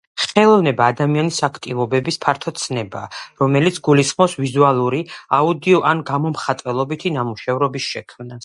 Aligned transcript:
ხელოვნება— 0.21 0.85
ადამიანის 0.93 1.35
აქტივობების 1.47 2.17
ფართო 2.25 2.53
ცნება, 2.61 3.03
რომელიც 3.43 3.77
გულისხმობს 3.89 4.35
ვიზუალური, 4.45 5.03
აუდიო 5.41 5.85
ან 5.93 6.05
გამომხატველობითი 6.11 7.17
ნამუშევრების 7.21 7.91
შექმნას. 7.95 8.39